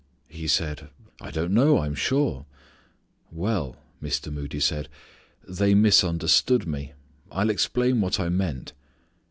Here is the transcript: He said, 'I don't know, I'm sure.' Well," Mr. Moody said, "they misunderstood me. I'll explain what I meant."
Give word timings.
He 0.29 0.47
said, 0.47 0.89
'I 1.21 1.29
don't 1.29 1.51
know, 1.51 1.77
I'm 1.81 1.93
sure.' 1.93 2.47
Well," 3.31 3.75
Mr. 4.01 4.33
Moody 4.33 4.59
said, 4.59 4.89
"they 5.47 5.75
misunderstood 5.75 6.65
me. 6.65 6.93
I'll 7.31 7.51
explain 7.51 8.01
what 8.01 8.19
I 8.19 8.29
meant." 8.29 8.73